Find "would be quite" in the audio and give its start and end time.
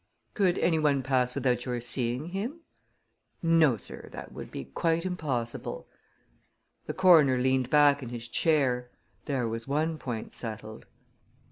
4.31-5.05